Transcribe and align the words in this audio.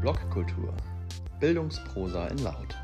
Blogkultur. 0.00 0.72
Bildungsprosa 1.40 2.28
in 2.28 2.38
Laut. 2.38 2.74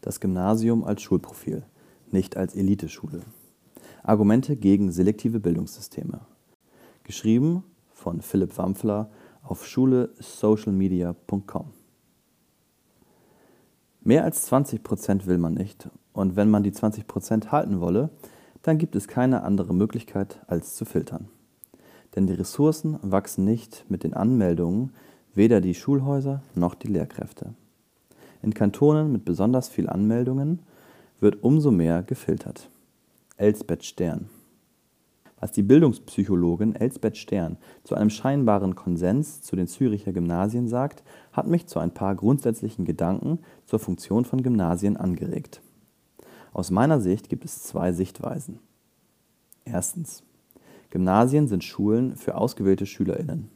Das 0.00 0.18
Gymnasium 0.18 0.82
als 0.82 1.02
Schulprofil, 1.02 1.62
nicht 2.10 2.36
als 2.36 2.56
Eliteschule. 2.56 3.22
Argumente 4.02 4.56
gegen 4.56 4.90
selektive 4.90 5.38
Bildungssysteme. 5.38 6.22
Geschrieben 7.04 7.62
von 7.92 8.20
Philipp 8.20 8.58
Wampfler 8.58 9.12
auf 9.44 9.64
schulesocialmedia.com. 9.64 11.85
Mehr 14.06 14.22
als 14.22 14.42
20 14.42 14.84
Prozent 14.84 15.26
will 15.26 15.36
man 15.36 15.54
nicht. 15.54 15.88
Und 16.12 16.36
wenn 16.36 16.48
man 16.48 16.62
die 16.62 16.70
20 16.70 17.08
Prozent 17.08 17.50
halten 17.50 17.80
wolle, 17.80 18.10
dann 18.62 18.78
gibt 18.78 18.94
es 18.94 19.08
keine 19.08 19.42
andere 19.42 19.74
Möglichkeit, 19.74 20.38
als 20.46 20.76
zu 20.76 20.84
filtern. 20.84 21.26
Denn 22.14 22.28
die 22.28 22.34
Ressourcen 22.34 23.00
wachsen 23.02 23.44
nicht 23.44 23.84
mit 23.88 24.04
den 24.04 24.14
Anmeldungen, 24.14 24.92
weder 25.34 25.60
die 25.60 25.74
Schulhäuser 25.74 26.40
noch 26.54 26.76
die 26.76 26.86
Lehrkräfte. 26.86 27.54
In 28.42 28.54
Kantonen 28.54 29.10
mit 29.10 29.24
besonders 29.24 29.68
viel 29.68 29.88
Anmeldungen 29.88 30.60
wird 31.18 31.42
umso 31.42 31.72
mehr 31.72 32.04
gefiltert. 32.04 32.70
Elsbeth 33.38 33.84
Stern 33.84 34.28
was 35.38 35.52
die 35.52 35.62
Bildungspsychologin 35.62 36.74
Elsbeth 36.74 37.16
Stern 37.16 37.58
zu 37.84 37.94
einem 37.94 38.10
scheinbaren 38.10 38.74
Konsens 38.74 39.42
zu 39.42 39.54
den 39.54 39.66
Züricher 39.66 40.12
Gymnasien 40.12 40.68
sagt, 40.68 41.02
hat 41.32 41.46
mich 41.46 41.66
zu 41.66 41.78
ein 41.78 41.92
paar 41.92 42.14
grundsätzlichen 42.14 42.84
Gedanken 42.84 43.40
zur 43.66 43.78
Funktion 43.78 44.24
von 44.24 44.42
Gymnasien 44.42 44.96
angeregt. 44.96 45.60
Aus 46.52 46.70
meiner 46.70 47.00
Sicht 47.00 47.28
gibt 47.28 47.44
es 47.44 47.62
zwei 47.62 47.92
Sichtweisen. 47.92 48.60
Erstens. 49.64 50.22
Gymnasien 50.90 51.48
sind 51.48 51.64
Schulen 51.64 52.16
für 52.16 52.36
ausgewählte 52.36 52.86
Schülerinnen. 52.86 53.50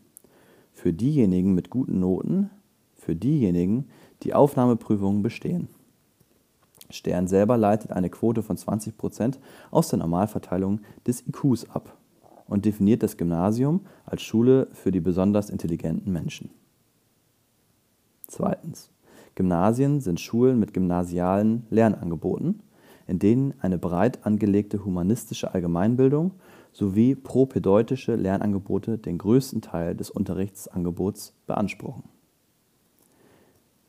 Für 0.72 0.92
diejenigen 0.92 1.54
mit 1.54 1.70
guten 1.70 2.00
Noten, 2.00 2.50
für 2.94 3.16
diejenigen, 3.16 3.88
die 4.22 4.34
Aufnahmeprüfungen 4.34 5.22
bestehen. 5.22 5.69
Stern 6.92 7.27
selber 7.27 7.56
leitet 7.56 7.92
eine 7.92 8.10
Quote 8.10 8.42
von 8.42 8.56
20 8.56 8.96
Prozent 8.96 9.38
aus 9.70 9.88
der 9.88 9.98
Normalverteilung 9.98 10.80
des 11.06 11.27
IQs 11.27 11.69
ab 11.70 11.97
und 12.47 12.64
definiert 12.64 13.02
das 13.02 13.16
Gymnasium 13.16 13.80
als 14.05 14.22
Schule 14.22 14.69
für 14.72 14.91
die 14.91 15.00
besonders 15.00 15.50
intelligenten 15.50 16.12
Menschen. 16.12 16.50
Zweitens. 18.27 18.91
Gymnasien 19.34 20.00
sind 20.00 20.20
Schulen 20.20 20.58
mit 20.58 20.74
gymnasialen 20.74 21.66
Lernangeboten, 21.70 22.60
in 23.06 23.19
denen 23.19 23.54
eine 23.60 23.78
breit 23.78 24.25
angelegte 24.27 24.84
humanistische 24.84 25.54
Allgemeinbildung 25.54 26.32
sowie 26.72 27.14
propedeutische 27.14 28.14
Lernangebote 28.14 28.98
den 28.98 29.19
größten 29.19 29.62
Teil 29.62 29.94
des 29.94 30.10
Unterrichtsangebots 30.10 31.34
beanspruchen. 31.47 32.04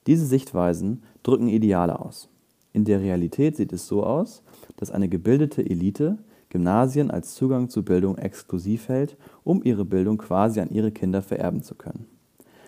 Diese 0.07 0.25
Sichtweisen 0.25 1.03
drücken 1.21 1.47
Ideale 1.47 1.99
aus. 1.99 2.30
In 2.73 2.85
der 2.85 3.01
Realität 3.01 3.57
sieht 3.57 3.73
es 3.73 3.87
so 3.87 4.03
aus, 4.03 4.43
dass 4.77 4.91
eine 4.91 5.09
gebildete 5.09 5.61
Elite 5.61 6.17
Gymnasien 6.51 7.11
als 7.11 7.33
Zugang 7.35 7.69
zu 7.69 7.83
Bildung 7.83 8.17
exklusiv 8.17 8.89
hält, 8.89 9.17
um 9.43 9.63
ihre 9.63 9.85
Bildung 9.85 10.17
quasi 10.17 10.59
an 10.59 10.69
ihre 10.69 10.91
Kinder 10.91 11.21
vererben 11.21 11.63
zu 11.63 11.75
können. 11.75 12.05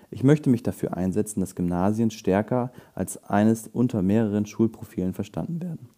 Ich 0.10 0.24
möchte 0.24 0.50
mich 0.50 0.64
dafür 0.64 0.96
einsetzen, 0.96 1.42
dass 1.42 1.56
Gymnasien 1.56 2.10
stärker 2.10 2.72
als 2.96 3.24
eines 3.26 3.68
unter 3.68 4.02
mehreren 4.02 4.46
Schulprofilen 4.46 5.14
verstanden 5.14 5.62
werden. 5.62 5.90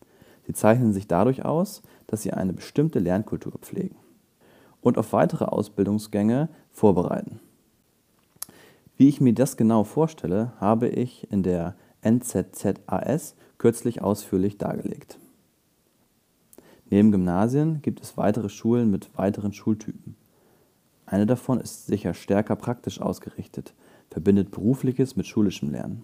Sie 0.48 0.53
zeichnen 0.53 0.94
sich 0.94 1.08
dadurch 1.08 1.45
aus, 1.45 1.83
dass 2.08 2.23
sie 2.23 2.33
eine 2.33 2.53
bestimmte 2.53 3.00
Lernkultur 3.00 3.54
pflegen 3.61 3.95
und 4.82 4.98
auf 4.98 5.14
weitere 5.14 5.45
Ausbildungsgänge 5.45 6.49
vorbereiten. 6.71 7.39
Wie 8.98 9.10
ich 9.10 9.21
mir 9.21 9.33
das 9.33 9.58
genau 9.58 9.83
vorstelle, 9.83 10.54
habe 10.60 10.88
ich 10.88 11.30
in 11.32 11.44
der 11.44 11.76
NZZAS 12.04 13.36
kürzlich 13.58 14.02
ausführlich 14.02 14.58
dargelegt. 14.58 15.17
Neben 16.89 17.11
Gymnasien 17.11 17.82
gibt 17.82 18.02
es 18.02 18.17
weitere 18.17 18.49
Schulen 18.49 18.92
mit 18.92 19.10
weiteren 19.17 19.54
Schultypen. 19.54 20.16
Eine 21.05 21.26
davon 21.26 21.60
ist 21.60 21.88
sicher 21.88 22.14
stärker 22.14 22.55
praktisch 22.55 23.02
ausgerichtet, 23.02 23.73
verbindet 24.10 24.52
berufliches 24.52 25.15
mit 25.15 25.27
schulischem 25.27 25.71
Lernen. 25.71 26.04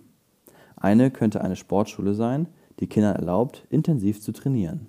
Eine 0.76 1.12
könnte 1.12 1.42
eine 1.42 1.56
Sportschule 1.56 2.14
sein, 2.14 2.48
die 2.80 2.88
Kindern 2.88 3.16
erlaubt, 3.16 3.66
intensiv 3.70 4.22
zu 4.22 4.32
trainieren. 4.32 4.88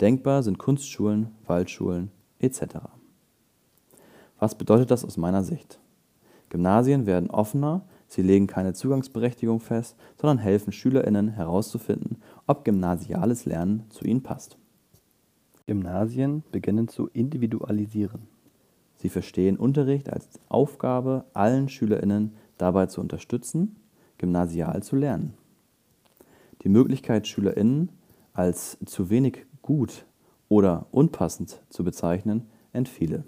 Denkbar 0.00 0.42
sind 0.42 0.58
Kunstschulen, 0.58 1.28
Waldschulen 1.46 2.10
etc. 2.38 2.62
Was 4.38 4.54
bedeutet 4.54 4.90
das 4.90 5.04
aus 5.04 5.16
meiner 5.16 5.44
Sicht? 5.44 5.78
Gymnasien 6.48 7.06
werden 7.06 7.30
offener, 7.30 7.82
Sie 8.10 8.22
legen 8.22 8.48
keine 8.48 8.74
Zugangsberechtigung 8.74 9.60
fest, 9.60 9.96
sondern 10.20 10.38
helfen 10.38 10.72
SchülerInnen 10.72 11.28
herauszufinden, 11.28 12.16
ob 12.48 12.64
gymnasiales 12.64 13.44
Lernen 13.44 13.84
zu 13.88 14.04
ihnen 14.04 14.24
passt. 14.24 14.58
Gymnasien 15.68 16.42
beginnen 16.50 16.88
zu 16.88 17.06
individualisieren. 17.06 18.26
Sie 18.96 19.10
verstehen 19.10 19.56
Unterricht 19.56 20.12
als 20.12 20.28
Aufgabe, 20.48 21.24
allen 21.34 21.68
SchülerInnen 21.68 22.34
dabei 22.58 22.86
zu 22.86 23.00
unterstützen, 23.00 23.76
gymnasial 24.18 24.82
zu 24.82 24.96
lernen. 24.96 25.34
Die 26.64 26.68
Möglichkeit, 26.68 27.28
SchülerInnen 27.28 27.90
als 28.32 28.76
zu 28.86 29.08
wenig 29.08 29.46
gut 29.62 30.04
oder 30.48 30.86
unpassend 30.90 31.62
zu 31.68 31.84
bezeichnen, 31.84 32.48
entfiele. 32.72 33.22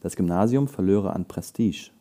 Das 0.00 0.16
Gymnasium 0.16 0.68
verlöre 0.68 1.14
an 1.14 1.24
Prestige 1.24 1.92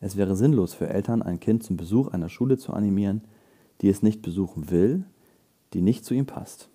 es 0.00 0.16
wäre 0.16 0.34
sinnlos 0.34 0.72
für 0.72 0.88
Eltern, 0.88 1.22
ein 1.22 1.40
Kind 1.40 1.62
zum 1.62 1.76
Besuch 1.76 2.08
einer 2.08 2.30
Schule 2.30 2.56
zu 2.56 2.72
animieren, 2.72 3.22
die 3.82 3.88
es 3.90 4.02
nicht 4.02 4.22
besuchen 4.22 4.70
will, 4.70 5.04
die 5.74 5.82
nicht 5.82 6.04
zu 6.04 6.14
ihm 6.14 6.26
passt. 6.26 6.68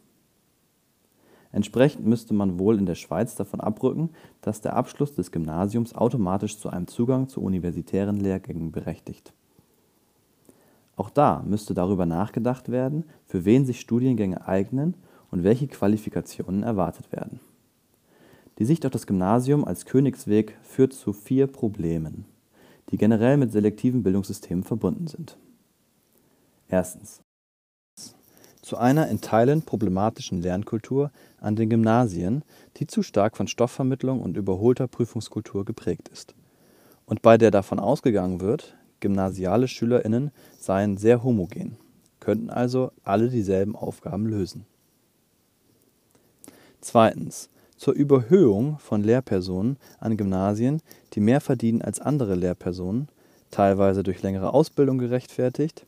Entsprechend 1.51 2.05
müsste 2.05 2.33
man 2.33 2.59
wohl 2.59 2.77
in 2.77 2.85
der 2.85 2.95
Schweiz 2.95 3.35
davon 3.35 3.61
abrücken, 3.61 4.09
dass 4.41 4.61
der 4.61 4.75
Abschluss 4.75 5.15
des 5.15 5.31
Gymnasiums 5.31 5.95
automatisch 5.95 6.59
zu 6.59 6.69
einem 6.69 6.87
Zugang 6.87 7.27
zu 7.27 7.41
universitären 7.41 8.17
Lehrgängen 8.17 8.71
berechtigt. 8.71 9.33
Auch 10.97 11.09
da 11.09 11.43
müsste 11.45 11.73
darüber 11.73 12.05
nachgedacht 12.05 12.69
werden, 12.69 13.05
für 13.25 13.43
wen 13.45 13.65
sich 13.65 13.79
Studiengänge 13.79 14.47
eignen 14.47 14.95
und 15.31 15.43
welche 15.43 15.67
Qualifikationen 15.67 16.63
erwartet 16.63 17.11
werden. 17.11 17.39
Die 18.59 18.65
Sicht 18.65 18.85
auf 18.85 18.91
das 18.91 19.07
Gymnasium 19.07 19.65
als 19.65 19.85
Königsweg 19.85 20.57
führt 20.61 20.93
zu 20.93 21.11
vier 21.11 21.47
Problemen 21.47 22.25
die 22.91 22.97
generell 22.97 23.37
mit 23.37 23.51
selektiven 23.51 24.03
Bildungssystemen 24.03 24.63
verbunden 24.63 25.07
sind. 25.07 25.37
Erstens. 26.67 27.21
Zu 28.61 28.77
einer 28.77 29.09
in 29.09 29.21
Teilen 29.21 29.61
problematischen 29.61 30.41
Lernkultur 30.41 31.11
an 31.39 31.55
den 31.55 31.69
Gymnasien, 31.69 32.43
die 32.77 32.87
zu 32.87 33.03
stark 33.03 33.37
von 33.37 33.47
Stoffvermittlung 33.47 34.21
und 34.21 34.37
überholter 34.37 34.87
Prüfungskultur 34.87 35.65
geprägt 35.65 36.09
ist 36.09 36.33
und 37.05 37.21
bei 37.21 37.37
der 37.37 37.51
davon 37.51 37.79
ausgegangen 37.79 38.41
wird, 38.41 38.75
gymnasiale 38.99 39.67
Schülerinnen 39.67 40.31
seien 40.59 40.97
sehr 40.97 41.23
homogen, 41.23 41.77
könnten 42.19 42.49
also 42.49 42.91
alle 43.03 43.29
dieselben 43.29 43.75
Aufgaben 43.75 44.25
lösen. 44.25 44.65
Zweitens 46.81 47.49
zur 47.77 47.93
Überhöhung 47.93 48.79
von 48.79 49.03
Lehrpersonen 49.03 49.77
an 49.99 50.17
Gymnasien, 50.17 50.81
die 51.13 51.19
mehr 51.19 51.41
verdienen 51.41 51.81
als 51.81 51.99
andere 51.99 52.35
Lehrpersonen, 52.35 53.09
teilweise 53.51 54.03
durch 54.03 54.21
längere 54.21 54.53
Ausbildung 54.53 54.97
gerechtfertigt, 54.97 55.85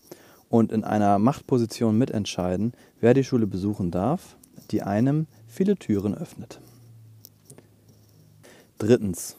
und 0.50 0.72
in 0.72 0.84
einer 0.84 1.20
Machtposition 1.20 1.98
mitentscheiden, 1.98 2.74
wer 3.02 3.14
die 3.14 3.24
Schule 3.24 3.48
besuchen 3.48 3.92
darf, 3.92 4.38
die 4.72 4.82
einem 4.82 5.28
viele 5.48 5.76
Türen 5.76 6.16
öffnet. 6.16 6.62
Drittens. 8.78 9.36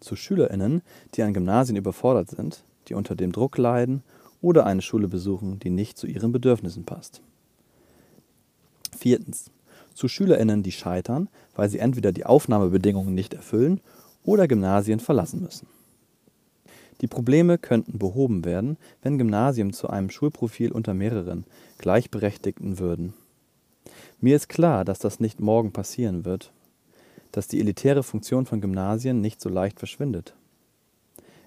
Zu 0.00 0.14
Schülerinnen, 0.14 0.82
die 1.14 1.22
an 1.22 1.34
Gymnasien 1.34 1.76
überfordert 1.76 2.30
sind, 2.30 2.62
die 2.86 2.94
unter 2.94 3.16
dem 3.16 3.32
Druck 3.32 3.58
leiden 3.58 4.04
oder 4.40 4.64
eine 4.64 4.80
Schule 4.80 5.08
besuchen, 5.08 5.58
die 5.58 5.70
nicht 5.70 5.98
zu 5.98 6.06
ihren 6.06 6.30
Bedürfnissen 6.30 6.84
passt. 6.84 7.20
Viertens 8.96 9.50
zu 9.98 10.08
SchülerInnen, 10.08 10.62
die 10.62 10.72
scheitern, 10.72 11.28
weil 11.54 11.68
sie 11.68 11.80
entweder 11.80 12.12
die 12.12 12.24
Aufnahmebedingungen 12.24 13.14
nicht 13.14 13.34
erfüllen 13.34 13.80
oder 14.24 14.48
Gymnasien 14.48 15.00
verlassen 15.00 15.42
müssen. 15.42 15.66
Die 17.00 17.06
Probleme 17.06 17.58
könnten 17.58 17.98
behoben 17.98 18.44
werden, 18.44 18.76
wenn 19.02 19.18
Gymnasien 19.18 19.72
zu 19.72 19.88
einem 19.88 20.10
Schulprofil 20.10 20.72
unter 20.72 20.94
mehreren 20.94 21.44
Gleichberechtigten 21.78 22.78
würden. 22.78 23.14
Mir 24.20 24.36
ist 24.36 24.48
klar, 24.48 24.84
dass 24.84 24.98
das 24.98 25.20
nicht 25.20 25.40
morgen 25.40 25.72
passieren 25.72 26.24
wird, 26.24 26.52
dass 27.30 27.46
die 27.46 27.60
elitäre 27.60 28.02
Funktion 28.02 28.46
von 28.46 28.60
Gymnasien 28.60 29.20
nicht 29.20 29.40
so 29.40 29.48
leicht 29.48 29.78
verschwindet. 29.78 30.34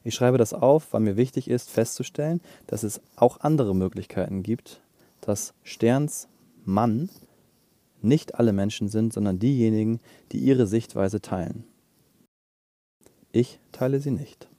Ich 0.04 0.16
schreibe 0.16 0.38
das 0.38 0.54
auf, 0.54 0.94
weil 0.94 1.02
mir 1.02 1.18
wichtig 1.18 1.50
ist 1.50 1.70
festzustellen, 1.70 2.42
dass 2.68 2.84
es 2.84 3.02
auch 3.16 3.42
andere 3.42 3.76
Möglichkeiten 3.76 4.42
gibt, 4.42 4.82
dass 5.22 5.54
Sterns 5.64 6.28
Mann 6.66 7.10
nicht 8.04 8.36
alle 8.36 8.54
Menschen 8.54 8.88
sind, 8.88 9.14
sondern 9.14 9.40
diejenigen, 9.40 10.00
die 10.32 10.40
ihre 10.40 10.68
Sichtweise 10.68 11.22
teilen. 11.22 11.64
Ich 13.32 13.60
teile 13.72 14.00
sie 14.00 14.12
nicht. 14.12 14.51